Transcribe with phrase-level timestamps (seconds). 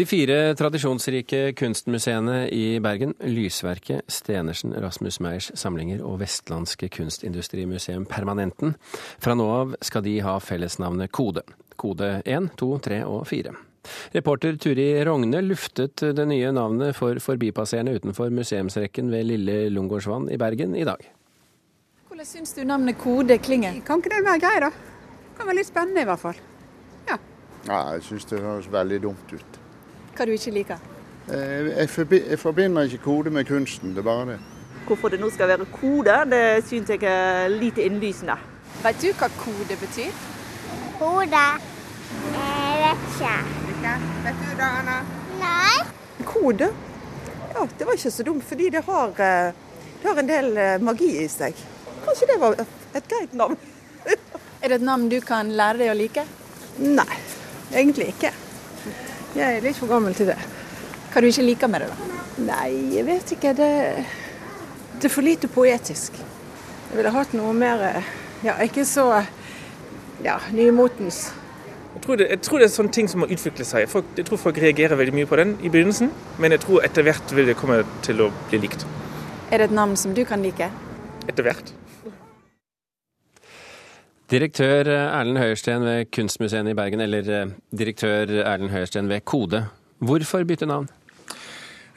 [0.00, 8.72] De fire tradisjonsrike kunstmuseene i Bergen, Lysverket, Stenersen, Rasmus Meyers samlinger og Vestlandske kunstindustrimuseum Permanenten.
[9.20, 11.44] Fra nå av skal de ha fellesnavnet Kode.
[11.76, 13.52] Kode 1, 2, 3 og 4.
[14.16, 20.40] Reporter Turi Rogne luftet det nye navnet for forbipasserende utenfor museumsrekken ved Lille Lungårdsvann i
[20.40, 21.04] Bergen i dag.
[22.08, 23.82] Hvordan syns du navnet Kode klinger?
[23.84, 24.72] Kan ikke det være grei, da?
[24.72, 26.46] Det kan være litt spennende i hvert fall.
[27.10, 27.20] Ja,
[27.68, 29.66] jeg syns det høres veldig dumt ut.
[30.20, 30.80] Hva du ikke liker?
[31.32, 34.34] Eh, jeg, forbinder ikke kode med kunsten, det er bare det.
[34.84, 38.34] Hvorfor det nå skal være kode, det syns jeg er lite innlysende.
[38.82, 40.10] Vet du hva kode betyr?
[40.98, 41.44] Kode?
[42.34, 43.32] Jeg vet ikke.
[43.70, 43.94] Ikke?
[44.26, 44.98] Vet du det, Anna?
[45.40, 45.88] Nei.
[46.28, 46.68] Kode?
[47.54, 50.74] Ja, det var ikke så dumt, fordi det har, eh, det har en del eh,
[50.90, 51.64] magi i seg.
[52.04, 53.56] Kanskje det var et greit navn?
[54.60, 56.28] Er det et navn du kan lære deg å like?
[56.76, 57.20] Nei,
[57.72, 58.36] egentlig ikke.
[59.30, 60.38] Jeg er litt for gammel til det.
[61.10, 62.22] Hva du ikke liker med det, da?
[62.48, 63.52] Nei, jeg vet ikke.
[63.54, 63.68] Det,
[64.96, 66.18] det er for lite poetisk.
[66.90, 68.08] Jeg ville hatt noe mer eh,
[68.42, 69.04] Ja, ikke så
[70.24, 71.28] ja, nymotens.
[71.94, 73.86] Jeg tror, det, jeg tror, det, er sånne ting som må utvikle seg.
[73.90, 77.06] Folk, jeg tror folk reagerer veldig mye på den i begynnelsen, men jeg tror etter
[77.06, 78.86] hvert vil det komme til å bli likt.
[79.50, 80.70] Er det et navn som du kan like?
[81.28, 81.74] Etter hvert.
[84.30, 89.64] Direktør Erlend Høiersten ved Kunstmuseet i Bergen, eller eh, direktør Erlend Høiersten ved Kode.
[89.98, 90.86] Hvorfor bytte navn?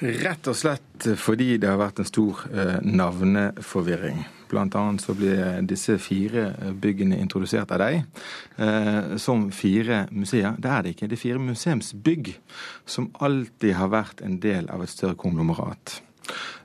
[0.02, 4.24] Rett og slett fordi det har vært en stor eh, navneforvirring.
[4.50, 5.36] Blant annet så ble
[5.70, 6.48] disse fire
[6.82, 8.00] byggene introdusert av deg
[8.58, 10.58] eh, som fire museer.
[10.58, 11.12] Det er det ikke.
[11.12, 12.34] Det er fire museumsbygg
[12.96, 16.00] som alltid har vært en del av et større konglomerat.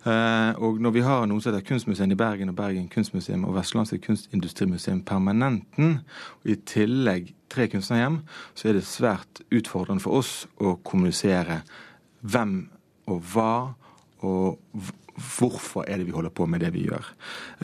[0.07, 3.57] Eh, og når vi har noe som heter Kunstmuseet i Bergen og Bergen kunstmuseum og
[3.59, 5.99] Vestlandske kunstindustrimuseum Permanenten,
[6.41, 8.23] og i tillegg tre kunstnerhjem,
[8.55, 11.63] så er det svært utfordrende for oss å kommunisere
[12.23, 12.61] hvem
[13.09, 13.53] og hva
[14.27, 14.59] og
[15.19, 17.07] hvorfor er det vi holder på med det vi gjør.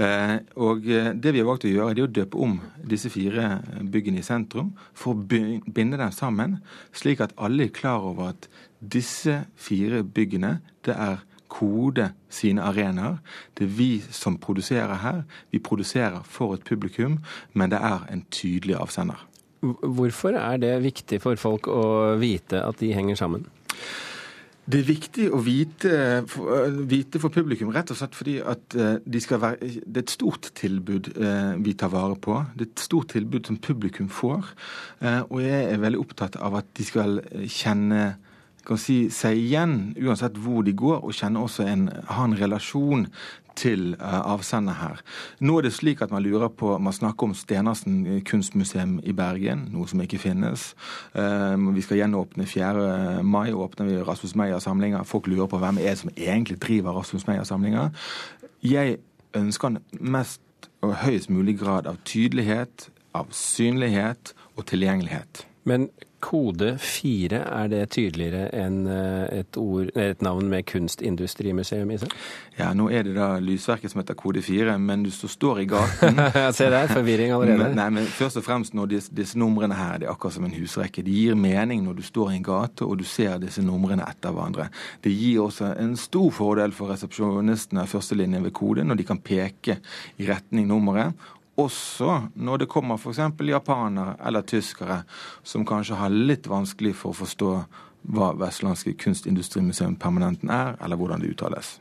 [0.03, 2.57] Eh, og eh, det vi har valgt å gjøre, det er å døpe om
[2.91, 3.61] disse fire
[3.93, 6.59] byggene i sentrum for å binde dem sammen,
[6.97, 8.49] slik at alle er klar over at
[8.81, 11.23] disse fire byggene det er
[11.55, 13.21] kode sine arenaer.
[13.55, 15.23] Det er vi som produserer her.
[15.55, 17.21] Vi produserer for et publikum,
[17.55, 19.21] men det er en tydelig avsender.
[19.65, 23.47] Hvorfor er det viktig for folk å vite at de henger sammen?
[24.65, 25.95] Det er viktig å vite
[26.33, 30.49] for, vite for, publikum, rett og slett fordi at de være, det er et stort
[30.57, 31.11] tilbud
[31.65, 32.39] vi tar vare på.
[32.57, 34.55] Det er et stort tilbud som publikum får.
[35.29, 38.15] Og jeg er veldig opptatt av at de skal kjenne
[38.67, 43.09] kan si, seg igjen, uansett hvor de går, og kjenner også en, ha en relasjon
[43.55, 45.03] til uh, avsender her.
[45.39, 49.69] Nå er det slik at man lurer på Man snakker om Stenersen kunstmuseum i Bergen,
[49.73, 50.73] noe som ikke finnes.
[51.15, 53.23] Uh, vi skal gjenåpne 4.
[53.23, 55.07] mai, og åpner vi Rasmus Meyer-samlinger.
[55.07, 57.93] Folk lurer på hvem er det som egentlig driver Rasmus Meyer-samlinger.
[58.65, 58.99] Jeg
[59.35, 60.41] ønsker mest
[60.85, 65.47] og høyest mulig grad av tydelighet, av synlighet og tilgjengelighet.
[65.65, 65.89] Men
[66.25, 72.15] kode 4, er det tydeligere enn et, ord, et navn med kunstindustrimuseum i seg?
[72.57, 76.21] Ja, nå er det da Lysverket som heter kode 4, men du står i gaten
[76.57, 77.59] Se der, forvirring allerede.
[77.61, 80.49] Men, nei, men først og fremst når disse, disse numrene her, det er akkurat som
[80.49, 81.05] en husrekke.
[81.05, 84.35] De gir mening når du står i en gate og du ser disse numrene etter
[84.35, 84.71] hverandre.
[85.05, 89.21] Det gir også en stor fordel for resepsjonistene i førstelinjen ved kode, når de kan
[89.25, 89.81] peke
[90.17, 91.13] i retning nummeret
[91.61, 93.21] også når det kommer f.eks.
[93.49, 95.03] japanere eller tyskere
[95.47, 97.51] som kanskje har litt vanskelig for å forstå
[98.15, 101.79] hva Vestlandske kunstindustrimuseum Permanenten er, eller hvordan det uttales.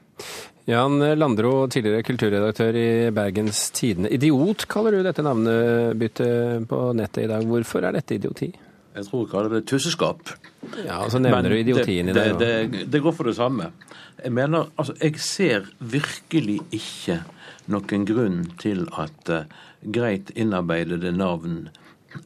[0.69, 4.13] Jan Landro, tidligere kulturredaktør i Bergens Tidende.
[4.15, 7.43] Idiot kaller du dette navnebyttet på nettet i dag.
[7.49, 8.53] Hvorfor er dette idioti?
[8.93, 10.33] Jeg tror jeg kaller det tusseskap.
[10.85, 13.29] Ja, og Så nevner Men du idiotien det, i det, Det, det, det, går for
[13.29, 13.71] det samme.
[14.23, 17.23] Jeg mener, altså, jeg ser virkelig ikke
[17.73, 19.45] noen grunn til at uh,
[19.93, 21.69] greit innarbeidede navn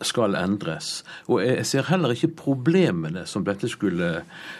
[0.03, 1.05] skal endres.
[1.31, 4.09] Og jeg ser heller ikke problemene som dette skulle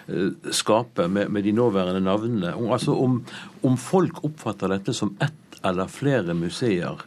[0.08, 2.54] uh, skape med, med, de nåværende navnene.
[2.72, 3.20] Altså om,
[3.64, 7.02] om folk oppfatter dette som ett eller flere museer,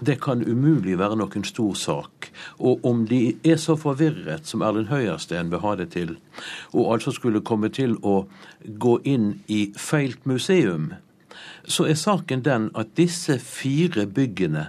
[0.00, 2.28] det kan umulig være noen stor sak.
[2.58, 6.16] Og om de er så forvirret som Erlend Høiersten vil ha det til,
[6.72, 8.24] og altså skulle komme til å
[8.66, 10.92] gå inn i feilt museum,
[11.64, 14.68] så er saken den at disse fire byggene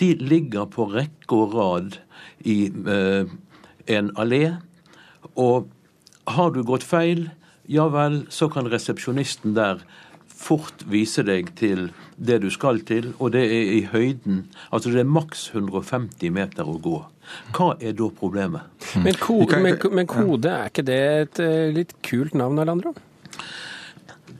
[0.00, 1.96] de ligger på rekke og rad
[2.44, 3.30] i eh,
[3.86, 4.58] en allé.
[5.36, 5.70] Og
[6.28, 7.30] har du gått feil,
[7.70, 9.80] ja vel, så kan resepsjonisten der
[10.36, 14.44] fort vise deg til det du skal til, og det er i høyden.
[14.70, 16.98] Altså det er maks 150 meter å gå.
[17.56, 18.68] Hva er da problemet?
[19.02, 22.94] Men, kode, men, men kode, er ikke det et eh, litt kult navn, Alandro?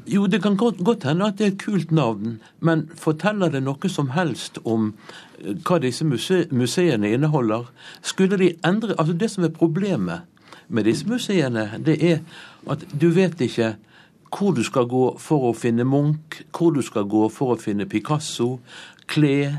[0.07, 3.65] Jo, det kan godt, godt hende at det er et kult navn, men forteller det
[3.67, 4.93] noe som helst om
[5.41, 7.67] eh, hva disse muse museene inneholder?
[8.07, 10.29] Skulle de endre Altså, det som er problemet
[10.69, 12.23] med disse museene, det er
[12.71, 13.75] at du vet ikke
[14.32, 17.88] hvor du skal gå for å finne Munch, hvor du skal gå for å finne
[17.90, 18.56] Picasso,
[19.06, 19.52] Klee,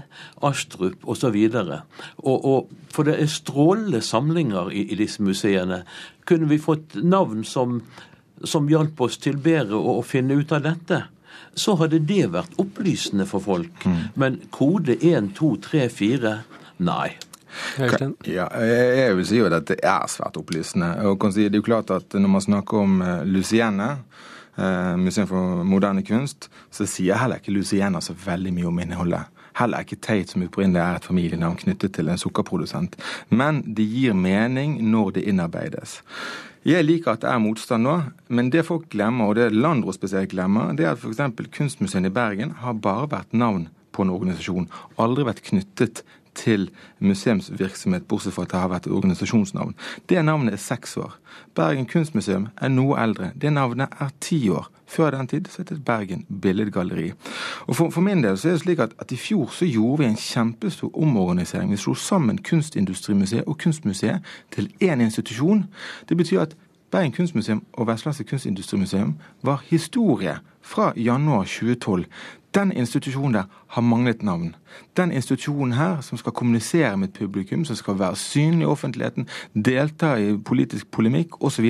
[0.44, 1.38] Astrup osv.
[1.48, 5.84] Og, og, for det er strålende samlinger i, i disse museene.
[6.28, 7.82] Kunne vi fått navn som
[8.44, 11.04] som hjalp oss til bedre å, å finne ut av dette,
[11.58, 13.86] så hadde det vært opplysende for folk.
[14.20, 16.36] Men kode 1, 2, 3, 4
[16.86, 17.16] nei.
[18.28, 20.92] Ja, jeg vil si jo at det er svært opplysende.
[21.10, 23.88] Og kan si, det er jo klart at Når man snakker om eh, Lucienne,
[24.98, 29.34] Museum for moderne kunst, så sier heller ikke Luciana så veldig mye om innholdet.
[29.58, 32.98] Heller ikke Tate, som opprinnelig er et familienavn knyttet til en sukkerprodusent.
[33.30, 36.02] Men det gir mening når det innarbeides.
[36.68, 37.96] Jeg liker at det er motstand nå,
[38.28, 41.48] men det folk glemmer, og det Landro spesielt glemmer, det er at f.eks.
[41.56, 44.68] Kunstmuseet i Bergen har bare vært navn på en organisasjon.
[45.02, 46.04] Aldri vært knyttet
[46.38, 46.70] til
[47.00, 49.76] museumsvirksomhet, bortsett fra at det har vært organisasjonsnavn.
[50.10, 51.18] Det navnet er seks år.
[51.58, 53.32] Bergen kunstmuseum er noe eldre.
[53.36, 54.70] Det navnet er ti år.
[54.88, 57.12] Før den tid så het Bergen Billedgalleri.
[57.68, 60.04] Og for, for, min del så er det slik at, at i fjor så gjorde
[60.04, 61.72] vi en kjempestor omorganisering.
[61.72, 64.24] Vi slo sammen Kunstindustrimuseet og Kunstmuseet
[64.56, 65.66] til én institusjon.
[66.10, 66.56] Det betyr at
[66.92, 72.06] Bergen kunstmuseum og Vestlandset kunstindustrimuseum var historie fra januar 2012.
[72.58, 74.56] Den institusjonen der har manglet navn.
[74.98, 79.28] Den institusjonen her, som skal kommunisere med et publikum, som skal være synlig i offentligheten,
[79.54, 81.68] delta i politisk polemikk osv.,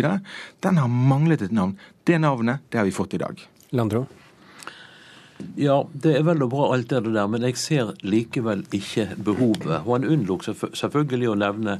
[0.63, 1.75] den har manglet et navn.
[2.07, 3.43] Det navnet det har vi fått i dag.
[3.75, 4.05] Landro?
[5.59, 9.81] Ja, det er vel og bra alt det der, men jeg ser likevel ikke behovet.
[9.83, 11.79] Og han unnlot selvfølgelig å nevne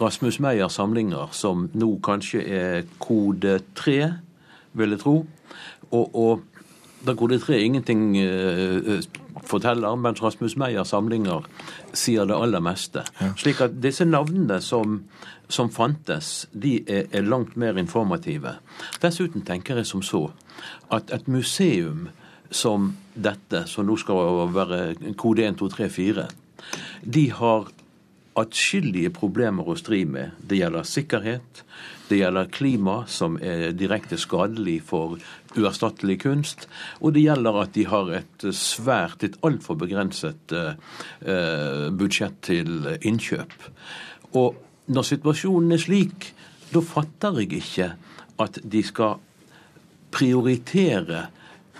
[0.00, 4.14] Rasmus Meyers samlinger, som nå kanskje er kode tre,
[4.72, 5.18] vil jeg tro.
[5.90, 6.57] Og, og
[7.06, 8.98] da kode tre ingenting uh,
[9.46, 11.46] forteller, mens Rasmus Meyer samlinger
[11.96, 13.04] sier det aller meste.
[13.20, 13.32] Ja.
[13.38, 15.02] Slik at disse navnene som,
[15.48, 18.58] som fantes, de er, er, langt mer informative.
[19.02, 20.28] Dessuten tenker jeg som så
[20.94, 22.08] at et museum
[22.50, 26.28] som dette, som nå skal være kode 1, 2, 3, 4,
[27.04, 27.68] de har
[28.38, 30.36] atskillige problemer å stri med.
[30.40, 31.62] Det gjelder sikkerhet,
[32.08, 35.18] det gjelder klima, som er direkte skadelig for
[35.56, 36.66] uerstattelig kunst,
[37.00, 43.56] og det gjelder at de har et svært, et altfor begrenset eh, budsjett til innkjøp.
[44.38, 44.56] Og
[44.88, 46.30] når situasjonen er slik,
[46.72, 47.90] da fatter jeg ikke
[48.40, 49.18] at de skal
[50.14, 51.26] prioritere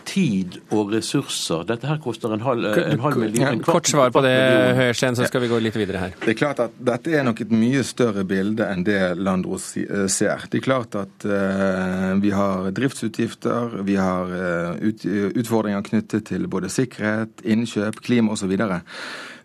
[0.08, 1.64] tid og ressurser.
[1.68, 3.58] Dette her koster en halv, en halv million.
[3.58, 4.34] Ja, kort svar på det,
[4.78, 6.14] Høyersten, så skal vi gå litt videre her.
[6.22, 10.46] Det er klart at Dette er nok et mye større bilde enn det Landro ser.
[10.48, 16.48] Det er klart at uh, vi har driftsutgifter, vi har uh, ut, utfordringer knyttet til
[16.50, 18.56] både sikkerhet, innkjøp, klima osv.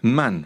[0.04, 0.44] Men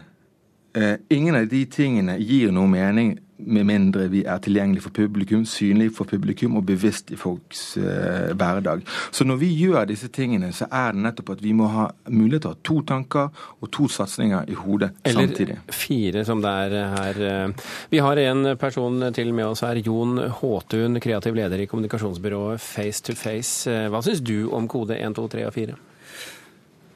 [0.77, 5.43] uh, ingen av de tingene gir noe mening med mindre vi er tilgjengelig for publikum,
[5.47, 8.83] synlig for publikum og bevisst i folks eh, hverdag.
[9.11, 12.45] Så når vi gjør disse tingene, så er det nettopp at vi må ha mulighet
[12.45, 15.57] til å ha to tanker og to satsinger i hodet Eller samtidig.
[15.57, 17.53] Eller fire, som det er her.
[17.91, 19.81] Vi har en person til med oss her.
[19.85, 23.69] Jon Håtun, kreativ leder i kommunikasjonsbyrået Face to Face.
[23.91, 25.77] Hva syns du om kode 1, 2, 3 og 4?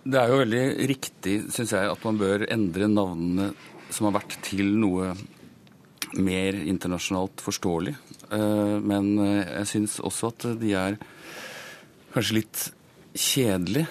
[0.01, 3.51] Det er jo veldig riktig, syns jeg, at man bør endre navnene
[3.93, 5.11] som har vært til noe
[6.19, 7.95] mer internasjonalt forståelig.
[8.31, 10.97] Men jeg syns også at de er
[12.11, 12.65] kanskje litt
[13.11, 13.87] kjedelige,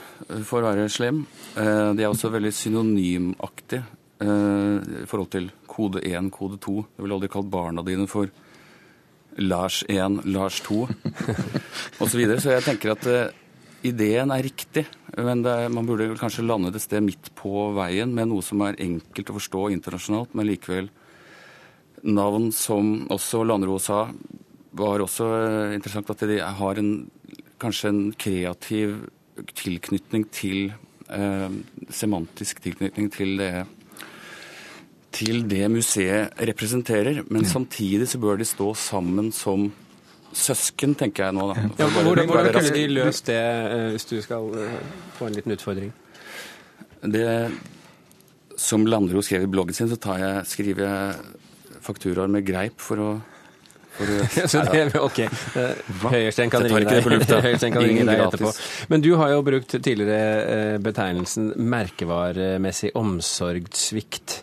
[0.49, 1.25] for å være slem.
[1.55, 3.83] De er også veldig synonymaktige
[4.21, 6.77] i forhold til kode 1, kode 2.
[6.97, 8.33] Jeg ville aldri kalt barna dine for
[9.41, 12.09] Lars 1, Lars 2 osv.
[12.11, 12.41] Så, videre.
[12.43, 13.07] så jeg tenker at
[13.87, 14.85] ideen er riktig,
[15.17, 18.79] men er, man burde kanskje lande et sted midt på veien med noe som er
[18.83, 20.91] enkelt å forstå internasjonalt, men likevel
[22.03, 24.07] navn som også Landro sa,
[24.77, 25.27] var også
[25.75, 27.11] interessant at de har en,
[27.61, 28.97] kanskje en kreativ
[29.57, 30.73] tilknytning til
[31.11, 31.51] eh,
[31.91, 33.53] Semantisk tilknytning til det
[35.11, 37.25] til det museet representerer.
[37.29, 37.49] Men ja.
[37.51, 39.73] samtidig så bør de stå sammen som
[40.31, 41.49] søsken, tenker jeg nå.
[41.51, 41.65] Da.
[41.81, 43.41] Ja, hvordan hvordan kunne de løst det,
[43.91, 44.47] hvis du skal
[45.19, 45.93] få en liten utfordring?
[47.03, 47.51] Det
[48.61, 51.15] Som Landro skrev i bloggen sin, så jeg, skriver jeg
[51.85, 53.11] fakturaer med greip for å
[54.49, 55.19] Så det, ok,
[56.11, 58.53] Høyerstein kan ringe deg, kan ringe deg etterpå.
[58.93, 64.41] Men du har jo brukt tidligere eh, betegnelsen merkevaremessig omsorgssvikt.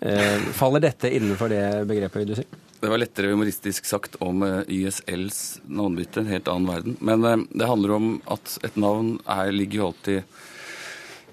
[0.00, 2.46] Eh, Faller dette innenfor det begrepet, vil du si?
[2.78, 6.98] Det var lettere humoristisk sagt om eh, YSLs navnbytte, en helt annen verden.
[7.00, 10.38] Men det handler om at et navn er, ligger jo alltid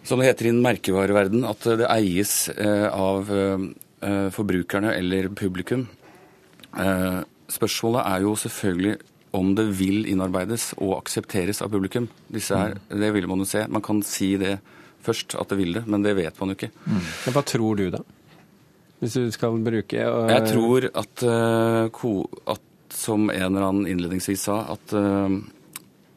[0.06, 2.44] som det heter i en merkevareverden, at det eies
[2.94, 3.32] av
[4.34, 5.88] forbrukerne eller publikum.
[6.78, 7.22] Eh,
[7.52, 8.96] spørsmålet er jo selvfølgelig
[9.36, 12.08] om det vil innarbeides og aksepteres av publikum.
[12.32, 13.66] Her, Det vil man jo se.
[13.68, 14.60] Man kan si det
[15.04, 16.72] først, at det vil det, men det vet man jo ikke.
[16.86, 18.00] Men hva tror du, da?
[19.00, 22.62] Hvis du skal bruke og, Jeg tror at, eh, at
[22.96, 24.96] som en eller annen innledningsvis sa, at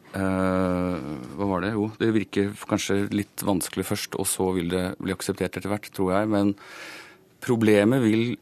[0.09, 1.75] Uh, eh, Hva var det?
[1.77, 5.91] Jo, det virker kanskje litt vanskelig først, og så vil det bli akseptert etter hvert,
[5.93, 6.31] tror jeg.
[6.33, 6.55] Men
[7.45, 8.37] problemet vil,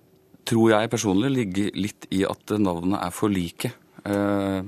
[0.47, 3.73] tror jeg personlig, ligge litt i at navnene er for like.
[4.07, 4.67] Uh,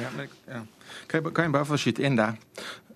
[0.00, 0.62] Ja, men, ja.
[1.08, 2.38] Kan, jeg, kan jeg bare få skyte inn der?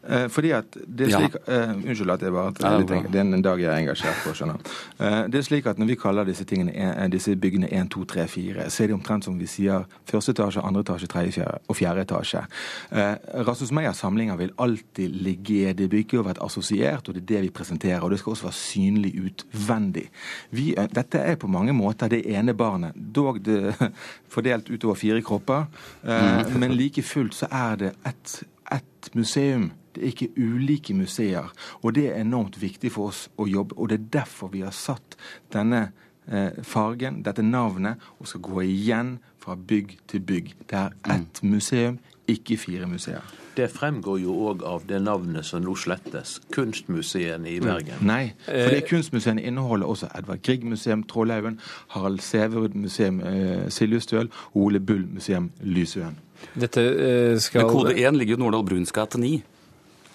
[0.08, 1.18] Eh, fordi at det er Ja.
[1.18, 3.02] slik eh, Unnskyld at jeg bare Ja, det er.
[3.10, 4.60] Det er en dag jeg er engasjert på, skjønner.
[5.00, 8.26] Eh, det er slik at Når vi kaller disse, tingene, disse byggene 1, 2, 3,
[8.28, 11.76] 4, så er det omtrent som vi sier første etasje, andre etasje, tredje fjerde, og
[11.76, 12.44] fjerde etasje.
[12.92, 13.14] Eh,
[13.46, 17.26] Rasmus Meyers samlinger vil alltid ligge i det bygget og vært assosiert, og det er
[17.34, 18.00] det vi presenterer.
[18.02, 20.08] Og det skal også være synlig utvendig.
[20.50, 23.75] Vi, dette er på mange måter det ene barnet, dog det
[24.34, 25.66] fordelt utover fire kropper.
[26.04, 29.70] Eh, Men like fullt så er det ett et museum.
[29.96, 31.52] Det er ikke ulike museer.
[31.82, 33.76] Og det er enormt viktig for oss å jobbe.
[33.76, 35.16] Og det er derfor vi har satt
[35.54, 35.88] denne
[36.28, 40.54] eh, fargen, dette navnet, og skal gå igjen fra bygg til bygg.
[40.70, 41.98] Det er ett museum,
[42.28, 43.22] ikke fire museer.
[43.56, 46.36] Det fremgår jo òg av det navnet som nå slettes.
[46.52, 48.02] Kunstmuseene i Bergen.
[48.04, 51.56] Nei, for det kunstmuseene inneholder også Edvard Grieg-museum Trollhaugen,
[51.94, 56.18] Harald Sæverud-museum eh, Siljestøl og Ole Bull-museum Lysøen.
[56.52, 59.38] Dette eh, skal Men kode 1 ligger jo Nordahl Bruns gate 9.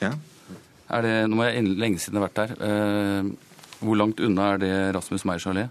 [0.02, 0.16] Ja.
[0.92, 2.56] Er det, nå må jeg lenge siden jeg har vært der.
[2.68, 5.68] Eh, hvor langt unna er det Rasmus Meyers allé?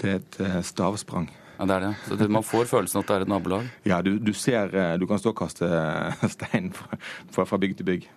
[0.00, 1.30] Det er et eh, stavsprang.
[1.58, 1.92] Ja, det er det.
[2.08, 3.68] Så det, man får følelsen at det er et nabolag.
[3.86, 5.68] Ja, du, du ser eh, Du kan stå og kaste
[6.36, 8.08] stein fra, fra bygg til bygg.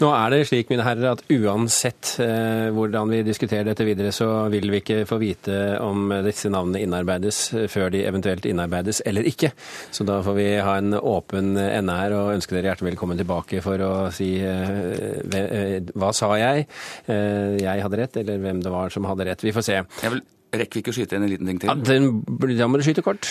[0.00, 4.48] Nå er det slik, mine herrer, at uansett eh, hvordan vi diskuterer dette videre, så
[4.52, 9.28] vil vi ikke få vite om disse navnene innarbeides eh, før de eventuelt innarbeides eller
[9.28, 9.52] ikke.
[9.94, 13.62] Så da får vi ha en åpen ende her og ønske dere hjertelig velkommen tilbake
[13.64, 16.66] for å si eh, eh, hva sa jeg?
[17.06, 19.44] Eh, jeg hadde rett, eller hvem det var som hadde rett.
[19.44, 19.80] Vi får se.
[20.02, 21.70] Jeg vil rekker vi ikke å skyte en liten ting til.
[21.70, 22.22] Ja, den,
[22.56, 23.30] da må du skyte kort.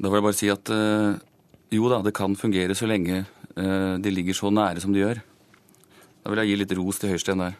[0.00, 1.20] Da vil jeg bare si at eh,
[1.76, 5.22] jo da, det kan fungere så lenge eh, de ligger så nære som de gjør.
[6.22, 7.54] Da vil jeg gi litt ros til Høystein der.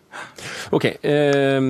[0.76, 1.64] Ok, eh,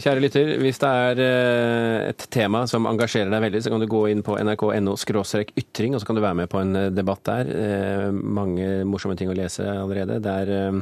[0.00, 0.52] kjære lytter.
[0.62, 4.24] Hvis det er eh, et tema som engasjerer deg veldig, så kan du gå inn
[4.24, 7.52] på nrk.no ytring, og så kan du være med på en eh, debatt der.
[7.52, 10.22] Eh, mange morsomme ting å lese allerede.
[10.24, 10.80] Det er eh,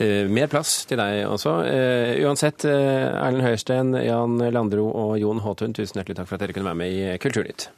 [0.00, 1.58] eh, mer plass til deg også.
[2.24, 6.72] Uansett, Erlend Høystein, Jan Landro og Jon Håtun, tusen hjertelig takk for at dere kunne
[6.72, 7.68] være med i Kulturnytt.